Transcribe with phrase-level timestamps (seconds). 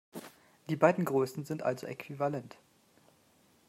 [0.69, 2.57] Die beiden Größen sind also äquivalent.